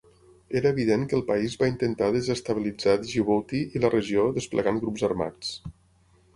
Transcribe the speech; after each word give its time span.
Era 0.61 0.69
evident 0.75 1.03
que 1.11 1.15
el 1.17 1.21
país 1.27 1.57
va 1.63 1.69
intentar 1.73 2.07
desestabilitzar 2.15 2.97
Djibouti 3.03 3.63
i 3.79 3.85
la 3.87 3.95
regió 3.99 4.27
desplegant 4.41 4.85
grups 4.87 5.09
armats. 5.13 5.57